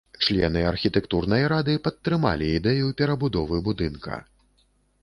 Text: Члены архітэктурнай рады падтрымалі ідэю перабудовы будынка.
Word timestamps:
Члены 0.27 0.63
архітэктурнай 0.69 1.45
рады 1.53 1.75
падтрымалі 1.89 2.49
ідэю 2.61 2.91
перабудовы 3.03 3.65
будынка. 3.71 4.21